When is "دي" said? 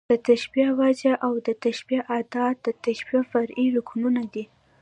4.33-4.43